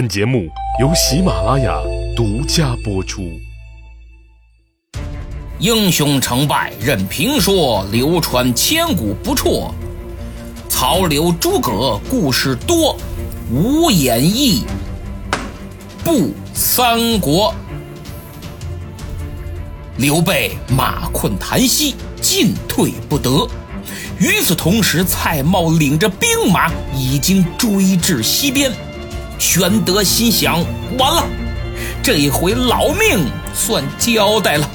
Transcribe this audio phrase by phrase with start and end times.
[0.00, 0.48] 本节目
[0.80, 1.78] 由喜马拉雅
[2.16, 3.38] 独家播出。
[5.58, 9.70] 英雄成败任评说，流传千古不辍。
[10.70, 12.96] 曹刘诸葛故事多，
[13.52, 14.64] 无演义
[16.02, 17.54] 不三国。
[19.98, 23.46] 刘备马困檀溪，进退不得。
[24.18, 28.72] 与此同时，蔡瑁领着兵马已经追至西边。
[29.40, 30.62] 玄德心想：
[30.98, 31.26] 完了，
[32.02, 34.70] 这一回老命算交代了。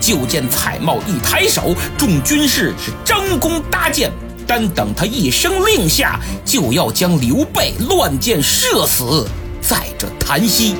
[0.00, 4.12] 就见蔡瑁一抬手，众军士是张弓搭箭，
[4.46, 9.26] 单等他一声令下，就要将刘备乱箭射死
[9.60, 10.76] 在这檀溪。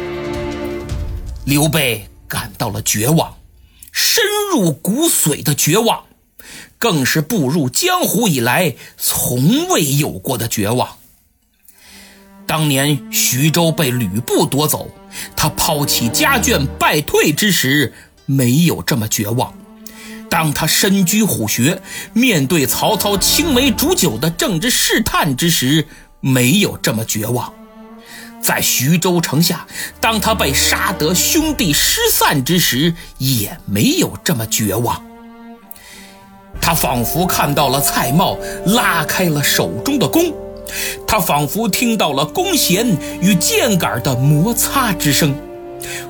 [1.44, 3.34] 刘备感到了绝望，
[3.90, 6.04] 深入骨髓的绝望，
[6.78, 10.97] 更是步入江湖以来从未有过的绝望。
[12.48, 14.90] 当年徐州被吕布夺走，
[15.36, 17.92] 他抛弃家眷败退之时。
[18.30, 19.54] 没有这么绝望。
[20.28, 21.80] 当他身居虎穴，
[22.12, 25.86] 面对曹操青梅煮酒的政治试探之时，
[26.20, 27.50] 没有这么绝望。
[28.42, 29.66] 在徐州城下，
[29.98, 35.02] 当他被杀得兄弟失散之时，也没有这么绝望。
[36.60, 40.34] 他仿佛看到了蔡瑁拉开了手中的弓，
[41.06, 42.86] 他仿佛听到了弓弦
[43.20, 45.34] 与箭杆的摩擦之声。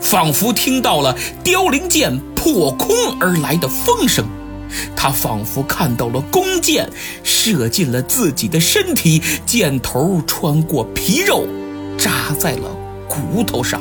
[0.00, 1.14] 仿佛听到了
[1.44, 2.88] 凋零箭破空
[3.20, 4.24] 而来的风声，
[4.96, 6.88] 他仿佛看到了弓箭
[7.22, 11.46] 射进了自己的身体，箭头穿过皮肉，
[11.98, 12.74] 扎在了
[13.06, 13.80] 骨头上。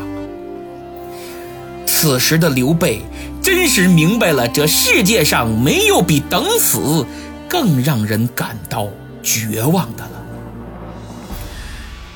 [1.86, 3.02] 此时的刘备
[3.42, 7.05] 真是明白了，这世界上没有比等死
[7.48, 8.89] 更让人感到
[9.23, 10.16] 绝望的了。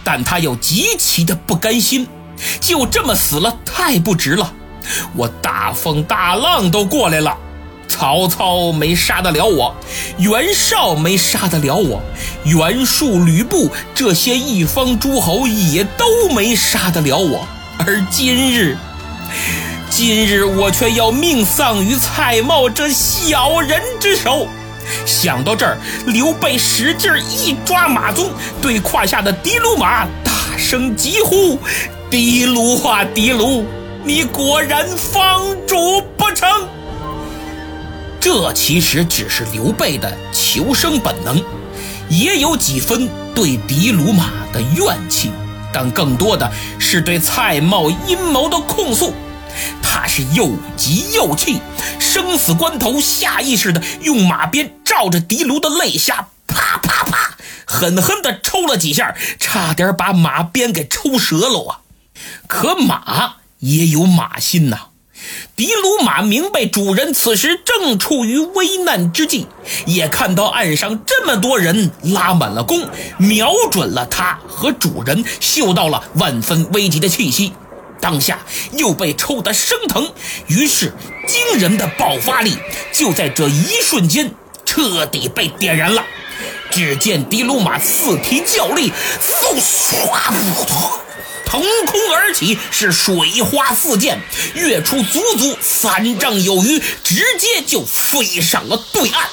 [0.04, 2.08] 但他又极其的不甘心。
[2.60, 4.52] 就这么死了，太不值了！
[5.16, 7.38] 我大风大浪都过来了，
[7.88, 9.76] 曹操没杀得了我，
[10.18, 12.02] 袁绍没杀得了我，
[12.44, 17.48] 袁术、吕布这些一方诸侯也都没杀得了我。
[17.78, 18.76] 而今日，
[19.92, 24.48] 今日我却要命丧于蔡瑁这小人之手。
[25.06, 28.30] 想到这儿，刘备使劲一抓马鬃，
[28.62, 31.60] 对胯下的的卢马大声疾呼。
[32.10, 33.66] 的卢啊，的卢，
[34.04, 36.50] 你果然方主不成？
[38.20, 41.42] 这其实只是刘备的求生本能，
[42.10, 45.32] 也有几分对的卢马的怨气，
[45.74, 49.14] 但更多的是对蔡瑁阴谋的控诉。
[49.82, 51.60] 他是又急又气，
[52.00, 61.80] 生死关头下意识的用马鞭照着的卢的肋下，啪啪啪，狠狠的抽了几下，差点把马鞭给抽折了啊！
[62.48, 64.78] 可马也有马心呐，
[65.56, 69.48] 的卢马明白主人此时正处于危难之际，
[69.86, 72.88] 也看到岸上这么多人拉满了弓，
[73.18, 77.54] 瞄准了他和主人，嗅到了万分危急的气息，
[78.02, 78.40] 当下
[78.74, 80.12] 又被抽得生疼，
[80.48, 80.94] 于是
[81.28, 82.58] 惊人的爆发力
[82.92, 84.34] 就在这一瞬间
[84.66, 86.04] 彻底被点燃了。
[86.72, 88.92] 只见的卢马四蹄较力，
[89.22, 91.00] 嗖唰。
[91.46, 94.22] 腾空而起，是水花四溅，
[94.56, 99.30] 跃出足足三丈有余，直接就飞上了对岸。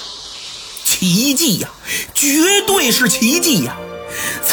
[0.85, 1.69] 奇迹呀，
[2.12, 3.77] 绝对是奇迹呀！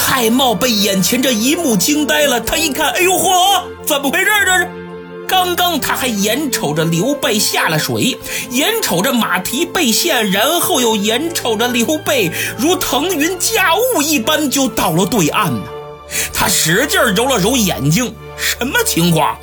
[0.07, 4.25] 蔡瑁被眼前这一幕惊呆了，他一看，哎呦嚯，怎么回事？
[4.45, 4.69] 这是？
[5.27, 8.16] 刚刚他还眼瞅着刘备下了水，
[8.51, 15.63] 眼瞅着马蹄被陷，然后又眼瞅着刘备如腾云驾雾一般就到了对岸呢。
[16.31, 19.35] 他使劲揉了揉眼睛，什么情况？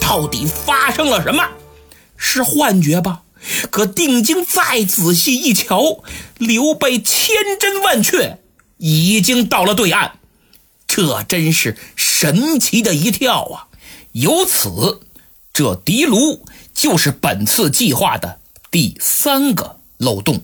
[0.00, 1.44] 到底发生了什么？
[2.16, 3.20] 是幻觉吧？
[3.70, 5.98] 可定睛再仔细一瞧，
[6.38, 8.38] 刘备千真万确，
[8.78, 10.12] 已经到了对岸。
[10.86, 13.66] 这真是神奇的一跳啊！
[14.12, 15.00] 由此，
[15.52, 20.42] 这狄卢就是本次计划的第三个漏洞。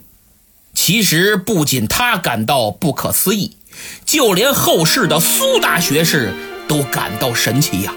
[0.74, 3.56] 其实，不仅他感到不可思议。
[4.04, 6.32] 就连后世的苏大学士
[6.68, 7.92] 都感到神奇呀！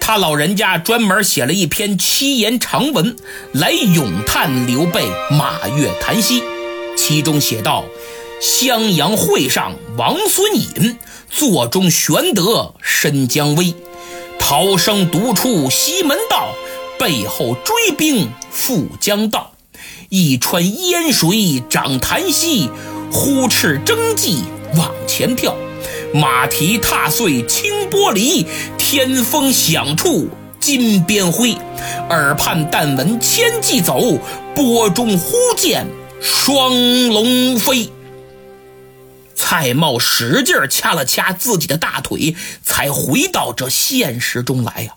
[0.00, 3.16] 他老人家专门写了一篇七言长文
[3.52, 6.42] 来咏叹刘备马越檀溪，
[6.96, 7.84] 其中写道
[8.40, 10.96] ：“襄阳会上王孙隐，
[11.28, 13.74] 座中玄德申姜维，
[14.38, 16.54] 逃生独出西门道，
[16.98, 19.52] 背后追兵赴江道，
[20.08, 22.70] 一川烟水涨潭溪，
[23.12, 24.44] 呼翅争技。”
[24.76, 25.56] 往前跳，
[26.12, 28.46] 马蹄踏碎清波离，
[28.76, 30.28] 天风响处
[30.60, 31.56] 金鞭挥。
[32.10, 34.18] 耳畔但闻千骑走，
[34.54, 35.86] 波中忽见
[36.20, 37.90] 双龙飞。
[39.48, 44.96] 蔡瑁使劲掐了掐自己的大腿，才回到这现实中来呀。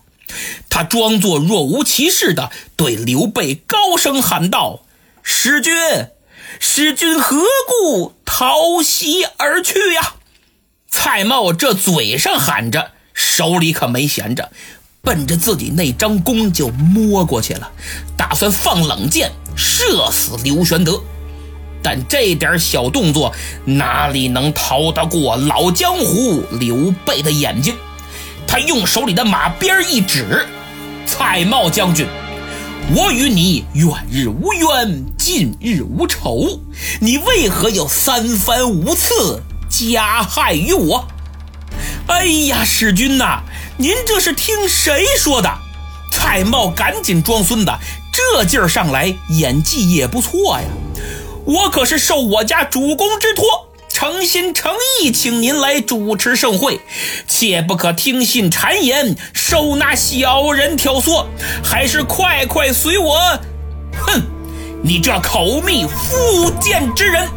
[0.68, 4.82] 他装作若无其事的对刘备高声喊道
[5.24, 5.72] ：“使君，
[6.60, 10.16] 使君何故逃袭而去呀？”
[10.86, 14.52] 蔡瑁这嘴上喊着，手里可没闲着，
[15.00, 17.72] 奔着自己那张弓就摸过去了，
[18.18, 21.02] 打算放冷箭射死刘玄德。
[21.82, 23.32] 但这点小动作
[23.64, 27.74] 哪里能逃得过老江湖刘备的眼睛？
[28.46, 30.46] 他用手里的马鞭一指
[31.06, 32.06] ：“蔡瑁将军，
[32.94, 36.60] 我与你远日无冤，近日无仇，
[37.00, 39.40] 你为何要三番五次
[39.70, 41.06] 加害于我？”
[42.08, 43.42] 哎呀，使君呐，
[43.78, 45.50] 您这是听谁说的？
[46.10, 47.72] 蔡瑁赶紧装孙子，
[48.12, 50.66] 这劲儿上来，演技也不错呀。
[51.44, 53.68] 我可是受我家主公之托。
[53.88, 56.80] 诚心诚意，请您来主持盛会，
[57.28, 61.26] 切不可听信谗言，受那小人挑唆，
[61.62, 63.16] 还是快快随我！
[63.92, 64.22] 哼，
[64.82, 67.28] 你这口蜜腹剑之人！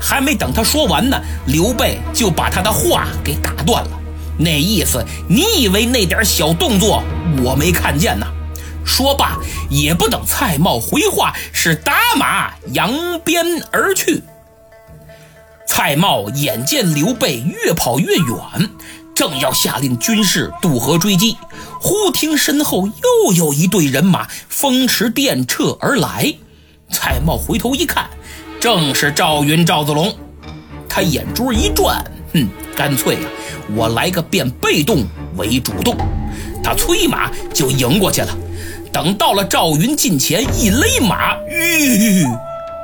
[0.00, 3.90] 还没等他说完呢，刘备就把他的话给打断了。
[4.38, 7.02] 那意思，你以为那点小动作
[7.44, 8.26] 我没看见呢？
[8.88, 9.38] 说罢，
[9.68, 14.22] 也不等蔡瑁回话，是打马扬鞭而去。
[15.66, 18.70] 蔡瑁眼见刘备越跑越远，
[19.14, 21.36] 正要下令军士渡河追击，
[21.78, 26.34] 忽听身后又有一队人马风驰电掣而来。
[26.90, 28.08] 蔡瑁回头一看，
[28.58, 30.12] 正是赵云、赵子龙。
[30.88, 32.02] 他眼珠一转，
[32.32, 33.30] 哼，干脆啊，
[33.76, 35.06] 我来个变被动
[35.36, 35.94] 为主动。
[36.64, 38.36] 他催马就迎过去了。
[38.92, 42.24] 等到了赵云近前，一勒马，吁，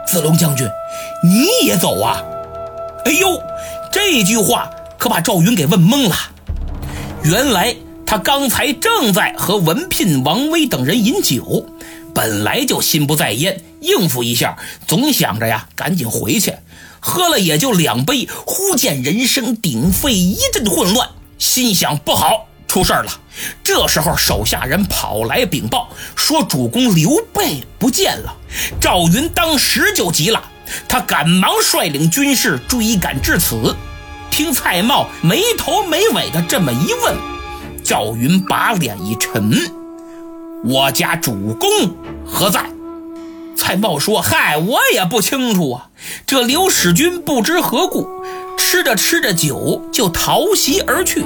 [0.07, 0.67] 子龙将军，
[1.23, 2.23] 你也走啊？
[3.05, 3.41] 哎呦，
[3.93, 6.17] 这句话可把赵云给问懵了。
[7.23, 7.75] 原来
[8.07, 11.67] 他刚才正在和文聘、王威等人饮酒，
[12.15, 14.57] 本来就心不在焉，应付一下，
[14.87, 16.55] 总想着呀，赶紧回去。
[17.01, 21.09] 喝了也就两杯，忽见人声鼎沸，一阵混乱，
[21.39, 23.13] 心想不好，出事儿了。
[23.63, 28.35] 这时候手下人跑来禀报，说主公刘备不见了。
[28.81, 30.43] 赵云当时就急了。
[30.89, 33.77] 他赶忙率领军士追赶至此，
[34.29, 37.15] 听蔡瑁没头没尾的这么一问，
[37.85, 39.53] 赵云把脸一沉
[40.67, 41.69] ：“我家主公
[42.27, 42.65] 何在？”
[43.57, 45.91] 蔡瑁说：“嗨，我也不清楚啊。
[46.27, 48.09] 这刘使君不知何故，
[48.57, 51.25] 吃着吃着酒就逃袭而去，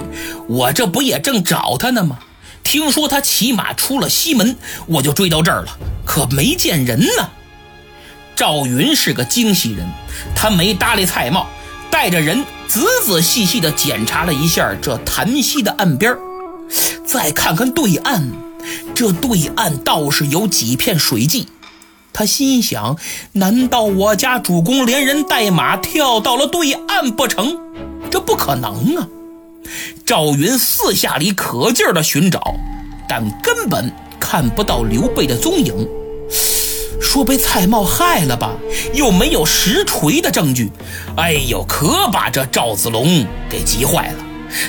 [0.49, 2.19] 我这不也正找他呢吗？
[2.63, 7.31] 听说他骑马出了西门，我就追到这儿了，可没见人呢。”
[8.37, 9.87] 赵云是个精细人，
[10.37, 11.47] 他没搭理蔡瑁，
[11.91, 16.17] 带着人仔仔细细地检查了一下这潭溪的岸边
[17.07, 18.23] 再看看对岸，
[18.95, 21.49] 这对岸倒是有几片水迹。
[22.12, 22.96] 他心想：
[23.32, 27.56] 难道我家主公连人带马跳到了对岸不成？
[28.10, 29.06] 这不可能啊！
[30.05, 32.55] 赵云四下里可劲儿地寻找，
[33.08, 35.86] 但根本看不到刘备的踪影。
[37.00, 38.56] 说被蔡瑁害了吧，
[38.93, 40.70] 又没有实锤的证据，
[41.17, 44.17] 哎呦，可把这赵子龙给急坏了。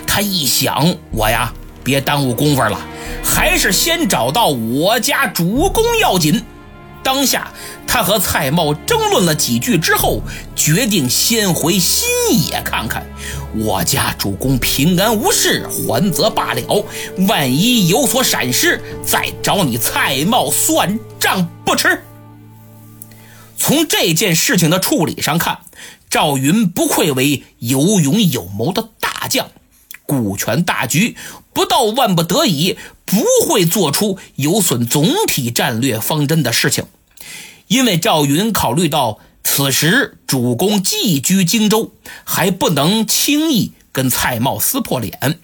[0.06, 1.52] 他一想，我呀，
[1.84, 2.80] 别耽误功夫了，
[3.24, 6.44] 还是先找到我家主公要紧。
[7.04, 7.52] 当下，
[7.88, 10.22] 他和蔡瑁争论了几句之后，
[10.56, 12.08] 决定先回新
[12.48, 13.06] 野看看。
[13.56, 16.86] 我家主公平安无事，还则罢了；
[17.28, 22.04] 万一有所闪失，再找你蔡瑁算账不迟。
[23.58, 25.60] 从这件事情的处理上看，
[26.10, 29.50] 赵云不愧为有勇有谋的大将，
[30.06, 31.18] 顾全大局，
[31.54, 32.78] 不到万不得已，
[33.10, 36.86] 不会做出有损总体战略方针的事情。
[37.68, 45.40] 因为赵云考虑到此时主公寄居荆州，还不能轻易跟蔡瑁撕破脸。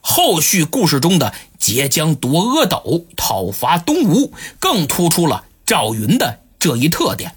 [0.00, 6.40] 后续故事中的截江夺阿斗、讨伐东吴，更突出了赵云的。
[6.58, 7.34] 这一特点，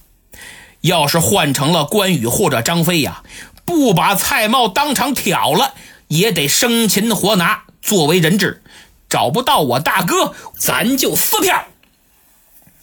[0.82, 3.24] 要是换成了关羽或者张飞呀，
[3.66, 5.74] 不把蔡瑁当场挑了，
[6.08, 8.62] 也得生擒活拿作为人质。
[9.10, 11.66] 找不到我大哥，咱就撕票。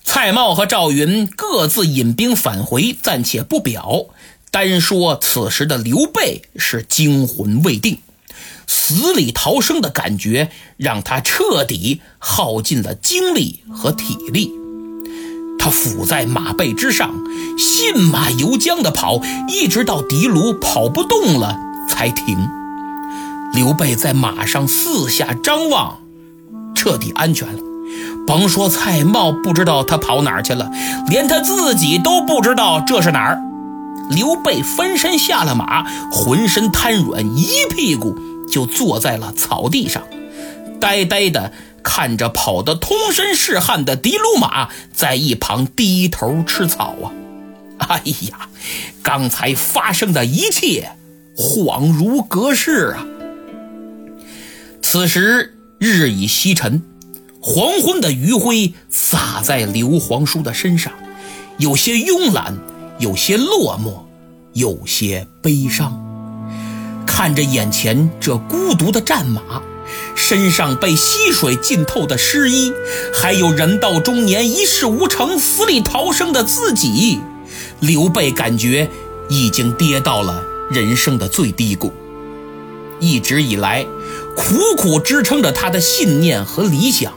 [0.05, 4.07] 蔡瑁和赵云各自引兵返回，暂且不表。
[4.51, 7.99] 单说此时的刘备是惊魂未定，
[8.69, 14.53] 死里逃生的感觉让他彻底耗尽了精力和体力。
[15.59, 17.13] 他伏在马背之上，
[17.59, 22.47] 信马由缰地跑，一直到敌卢跑不动了才停。
[23.55, 26.04] 刘备在马上四下张望，
[26.75, 27.59] 彻底安全了。
[28.27, 30.71] 甭说蔡瑁不知道他跑哪儿去了，
[31.09, 33.41] 连他自己都不知道这是哪儿。
[34.11, 38.17] 刘备翻身下了马，浑身瘫软，一屁股
[38.51, 40.03] 就坐在了草地上，
[40.81, 41.53] 呆呆的。
[41.87, 47.13] 看着跑得通身是汗的的卢马，在一旁低头吃草啊！
[47.77, 48.49] 哎呀，
[49.03, 50.93] 刚才发生的一切
[51.37, 53.05] 恍如隔世啊！
[54.81, 55.54] 此时
[55.85, 56.83] 日已西沉，
[57.41, 60.93] 黄昏的余晖洒在刘皇叔的身上，
[61.59, 62.57] 有些慵懒，
[62.99, 64.05] 有些落寞，
[64.55, 66.01] 有些悲伤。
[67.07, 69.43] 看着眼前这孤独的战马。
[70.17, 72.73] 身上被溪水浸透的湿衣，
[73.13, 77.21] 还有人到中年一事无成、死里逃生的自己，
[77.81, 78.89] 刘备感觉
[79.29, 81.93] 已经跌到了人生的最低谷。
[83.01, 83.85] 一直以来，
[84.37, 87.13] 苦苦支撑着他的信念和理想，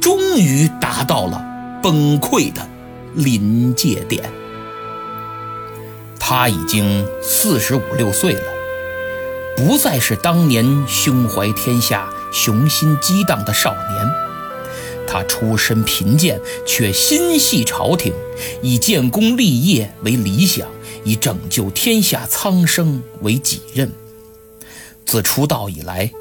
[0.00, 1.42] 终于达到了
[1.82, 2.68] 崩溃的
[3.14, 4.30] 临界点。
[6.18, 8.42] 他已经四十五六岁了，
[9.56, 12.08] 不再是当年胸怀天下。
[12.32, 14.10] 雄心激荡的少年，
[15.04, 18.12] 他出身贫贱，却心系朝廷，
[18.62, 20.68] 以建功立业为理想，
[21.02, 23.90] 以拯救天下苍生为己任。
[25.04, 26.12] 自出道以来，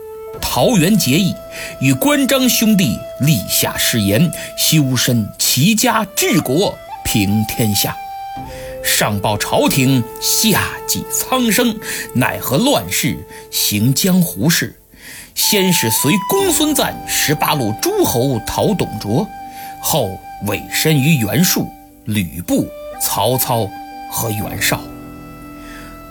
[0.41, 1.35] 桃园结义，
[1.79, 7.95] 与关张兄弟立下誓言，修身齐家治国平天下。
[8.83, 11.77] 上报朝廷，下济苍生，
[12.15, 13.17] 奈何乱世
[13.51, 14.75] 行江湖事。
[15.35, 19.27] 先是随公孙瓒十八路诸侯讨董卓，
[19.81, 20.09] 后
[20.47, 21.67] 委身于袁术、
[22.05, 22.67] 吕布、
[23.01, 23.69] 曹操
[24.11, 24.81] 和袁绍。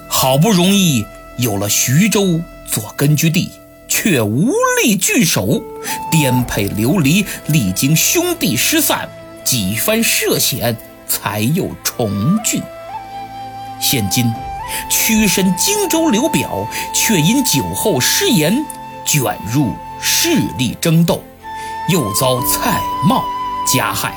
[0.08, 1.04] 好不容易
[1.36, 3.50] 有了徐州做根据地，
[4.00, 5.60] 却无力聚首，
[6.08, 9.08] 颠沛流离，历经兄弟失散，
[9.42, 10.76] 几番涉险，
[11.08, 12.62] 才又重聚。
[13.80, 14.32] 现今
[14.88, 16.64] 屈身荆州刘表，
[16.94, 18.64] 却因酒后失言。
[19.04, 20.28] 卷入势
[20.58, 21.20] 力争斗，
[21.88, 23.24] 又遭蔡瑁
[23.66, 24.14] 加害。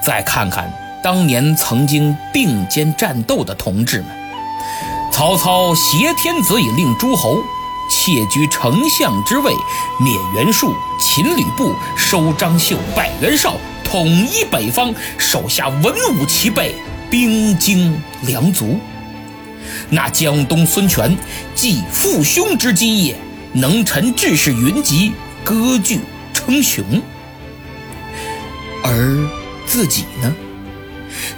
[0.00, 4.06] 再看看当年曾经并肩战斗的同志们：
[5.10, 7.42] 曹操挟天子以令诸侯，
[7.88, 9.52] 窃居丞相之位，
[9.98, 16.74] 灭袁术，擒吕布，收张绣，败袁绍，统一北方，手下文武齐备，
[17.10, 18.78] 兵精粮足。
[19.90, 21.16] 那江东孙权，
[21.54, 23.16] 继父兄之基业。
[23.54, 26.00] 能臣志士云集，割据
[26.34, 26.84] 称雄，
[28.84, 29.28] 而
[29.66, 30.34] 自己呢？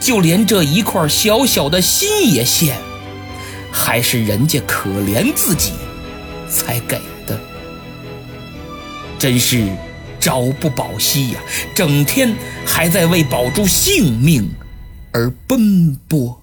[0.00, 2.76] 就连这一块小小的心也献，
[3.70, 5.72] 还是人家可怜自己
[6.50, 7.38] 才给的，
[9.18, 9.66] 真是
[10.18, 11.40] 朝不保夕呀！
[11.74, 14.50] 整天还在为保住性命
[15.12, 16.42] 而奔波。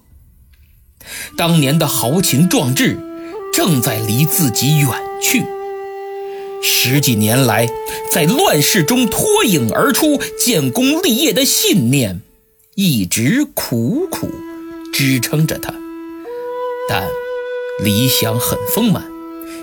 [1.36, 2.98] 当年的豪情壮志，
[3.54, 4.88] 正在离自己远
[5.22, 5.44] 去。
[6.62, 7.68] 十几年来，
[8.10, 12.20] 在乱世中脱颖而出、建功立业的信念，
[12.74, 14.28] 一直苦苦
[14.92, 15.72] 支撑着他。
[16.88, 17.06] 但
[17.84, 19.04] 理想很丰满，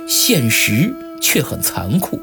[0.07, 2.19] 现实却很残酷。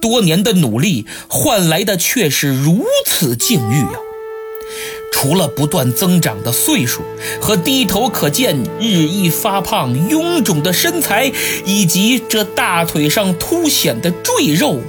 [0.00, 3.98] 多年的努力换来的却是如此境遇啊！
[5.12, 7.02] 除了不断增长的岁数
[7.40, 11.32] 和低头可见日益发胖臃肿的身材，
[11.64, 14.80] 以及这大腿上凸显的赘肉，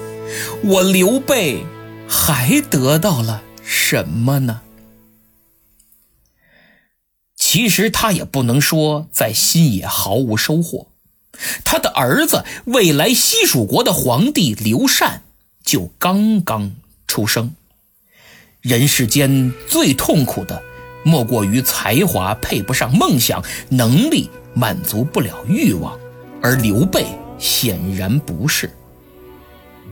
[0.63, 1.63] 我刘备
[2.08, 4.62] 还得到了什么呢？
[7.36, 10.88] 其实他也不能说在新野毫无收获，
[11.63, 15.22] 他的儿子未来西蜀国的皇帝刘禅
[15.63, 16.72] 就刚刚
[17.08, 17.53] 出生。
[18.62, 20.62] 人世间最痛苦的，
[21.03, 25.98] 莫过于才华配不上梦想，能力满足不了欲望，
[26.41, 27.05] 而刘备
[27.38, 28.69] 显然不是。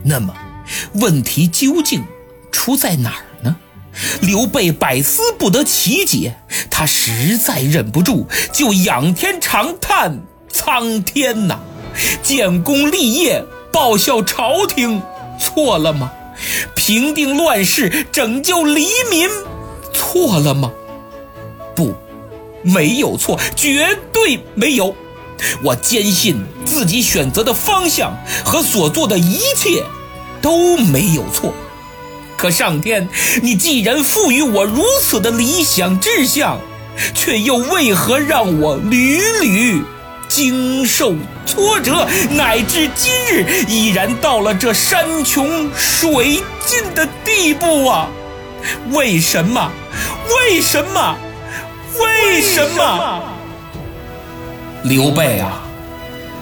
[0.03, 0.35] 那么，
[0.95, 2.03] 问题究竟
[2.51, 3.55] 出在哪儿呢？
[4.21, 6.35] 刘备百思不得其解，
[6.69, 10.19] 他实在忍不住，就仰天长叹
[10.67, 11.59] ：“苍天呐，
[12.21, 15.01] 建功立业，报效朝廷，
[15.39, 16.11] 错了吗？”
[16.75, 19.29] 平定乱世，拯救黎民，
[19.93, 20.69] 错了吗？
[21.73, 21.95] 不，
[22.63, 24.93] 没有错，绝对没有。
[25.63, 29.85] 我坚信自己选择的方向和所做的一切
[30.41, 31.53] 都没有错。
[32.35, 33.07] 可上天，
[33.41, 36.59] 你既然赋予我如此的理想志向，
[37.15, 39.81] 却又为何让我屡屡
[40.27, 41.15] 经受
[41.45, 48.09] 挫折，乃至今日依然到了这山穷水尽的地步啊？
[48.91, 49.71] 为什么？
[50.29, 51.17] 为什么？
[51.99, 53.23] 为什么？
[54.83, 55.61] 刘备啊，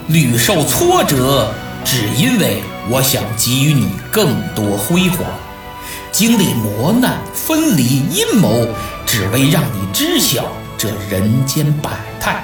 [0.08, 5.20] 屡受挫折，只因为我想给予你更多辉煌。
[6.12, 8.68] 经历磨难、分离、阴谋，
[9.06, 10.46] 只为让你知晓
[10.78, 11.90] 这人间百
[12.20, 12.44] 态；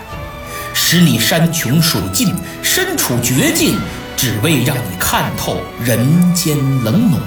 [0.73, 3.77] 使你山穷水尽、身处绝境，
[4.17, 7.21] 只为让你看透人间冷暖。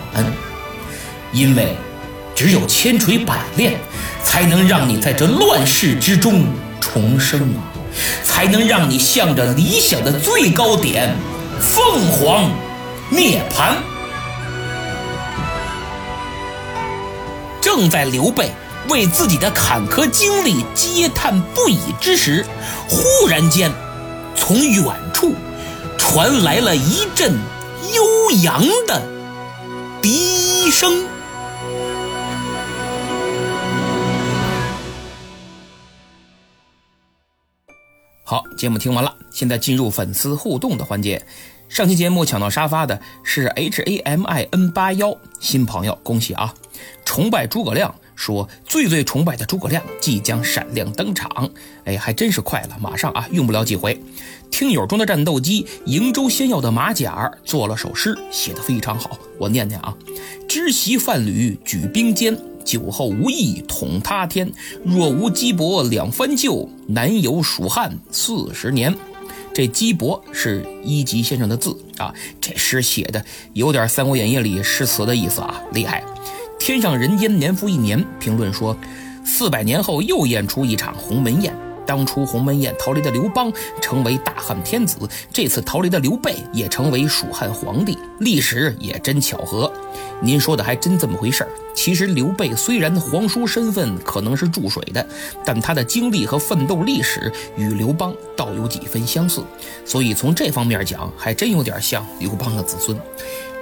[1.33, 1.77] 因为，
[2.35, 3.75] 只有千锤百炼，
[4.23, 6.47] 才能让你在这乱世之中
[6.81, 7.55] 重生，
[8.23, 11.15] 才能让你向着理想的最高点——
[11.61, 12.51] 凤凰
[13.11, 13.75] 涅槃。
[17.61, 18.53] 正在刘备
[18.88, 22.45] 为自己的坎坷经历嗟叹不已之时，
[22.88, 23.71] 忽然间，
[24.37, 25.35] 从远处
[25.99, 27.33] 传来了一阵
[27.95, 29.03] 悠扬的
[30.03, 31.07] 笛声。
[38.26, 41.25] 好，节目听完了，现在进入粉丝互动的环节。
[41.69, 46.55] 上期节目抢到沙发的是 H A M I N 八幺新朋友，恭喜啊！
[47.05, 51.50] 崇拜诸葛亮说最最崇拜的诸葛亮即将闪亮登场，
[51.85, 54.00] 哎，还真是快了，马上啊，用不了几回。
[54.50, 59.94] 听友中的战斗机瀛洲仙药的马甲做了首诗，写的非常好，我念念啊：
[60.49, 64.50] 知席范吕举兵坚，酒后无意统他天。
[64.85, 68.94] 若无鸡伯两番救，难有蜀汉四十年。
[69.52, 76.02] 这鸡伯是一级先生的字啊，这诗写的有点《三国演义》里诗词的意思啊，厉害！
[76.59, 78.77] 天上人间年复一年，评论说，
[79.25, 81.55] 四百年后又演出一场鸿门宴。
[81.87, 84.97] 当初鸿门宴逃离的刘邦成为大汉天子，
[85.31, 89.71] 这次逃离的刘备也成为蜀汉皇帝，历史也真巧合。
[90.23, 91.51] 您说的还真这么回事儿。
[91.75, 95.07] 其实刘备虽然皇叔身份可能是注水的，
[95.45, 99.45] 但他的经历和奋斗历史与刘邦倒有几分相似，
[99.85, 102.99] 所以从这方面讲，还真有点像刘邦的子孙。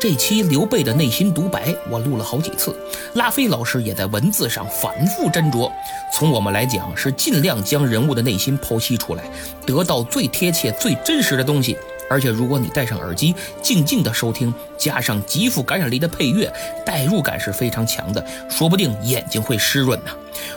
[0.03, 2.75] 这期刘备的内心独白我录了好几次，
[3.15, 5.71] 拉菲老师也在文字上反复斟酌。
[6.13, 9.23] 从我们来讲，是尽量将人物的内心剖析出来，
[9.65, 11.79] 得到最贴切、最真实的东西。
[12.11, 16.53] 而且，如果你戴上耳机，静静的收听，加上极富感染力的配乐，
[16.85, 20.11] 代入感是非常强的，说不定眼睛会湿润呢。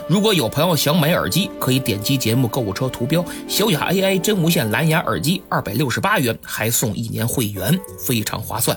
[0.08, 8.76] 如果有朋友想买耳机，可以点击节目购物车图标“小雅 AI 真无线蓝牙耳机”，二百六十八元，还送一年会员，非常划算。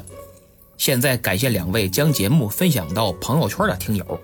[0.79, 4.19] 现在感谢两位将节目分享到朋友圈的听友。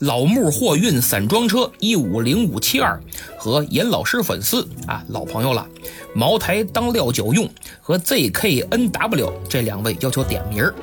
[0.00, 3.00] 老木货运散装车一五零五七二
[3.38, 5.66] 和严老师粉丝啊，老朋友了。
[6.14, 7.48] 茅台当料酒用
[7.80, 10.74] 和 ZKNW 这两位要求点名儿。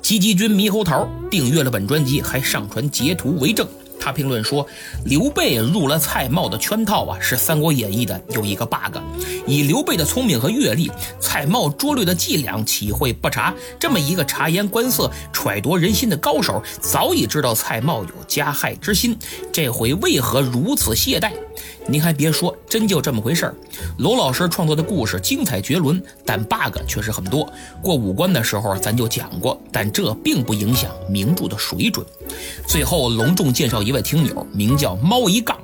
[0.00, 3.68] 吉吉君猕猴桃订阅了本专辑，还上传截图为证。
[4.00, 4.66] 他评论说
[5.04, 8.96] ：“刘备入了蔡瑁的圈套啊，是《三国演义》的有一个 bug。
[9.46, 13.54] 以刘备的聪明和阅历，蔡瑁拙劣的伎俩岂会不察？
[13.78, 19.16] 这么一个察言观色、揣度人心的高手，早已知道蔡瑁有加害之心，
[19.52, 21.32] 这回为何如此懈怠？
[21.86, 23.54] 您还别说，真就这么回事儿。
[23.98, 27.46] 罗老师创作的故事精彩绝伦，但 bug 确实很多。
[27.82, 32.06] 过五关的时候咱就讲过，但这并不影响名著的水准。
[32.66, 35.58] 最后隆重介绍一。”位听友名叫猫一杠，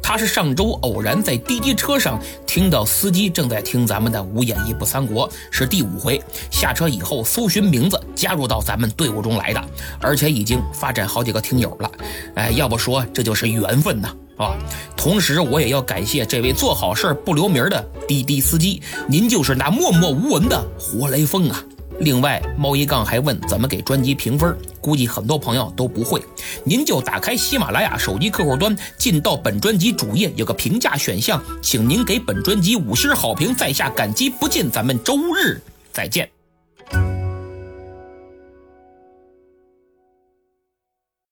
[0.00, 6.22] 他是上周偶然在滴滴车上听到司机正在听咱们的《无演义不三国》，是第五回。
[6.48, 9.60] 下车以后搜寻名字，加入到咱们队伍中来的，
[10.00, 11.90] 而且已经发展好几个听友了。
[12.36, 14.56] 哎，要不说这就是缘分呐，啊！
[14.96, 21.62] 同时，我也要感谢这位做好事不留名的滴滴司机，您就是那默默无闻的活雷锋啊！
[22.00, 26.20] 另外，猫一杠还问怎么给专辑评分，估计很多朋友都不会。
[26.64, 34.68] 您就打开喜马拉雅手机客户端，进到本专辑主页，有个评价选项，请您给本专辑五星好评，在下感激不尽。
[34.70, 35.60] 咱们周日
[35.92, 36.41] 再见。